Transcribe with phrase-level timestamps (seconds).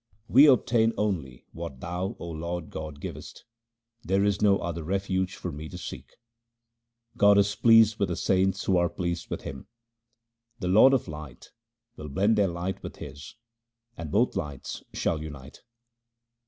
[0.27, 3.45] We obtain only what Thou, O Lord God, givest.
[4.03, 6.15] There is no other refuge for me to seek.
[7.19, 9.67] 348 THE SIKH RELIGION God is pleased with the saints who are pleased with Him.
[10.57, 11.51] The Lord of light
[11.97, 13.35] will blend their light with His,
[13.95, 15.61] and both lights shall unite.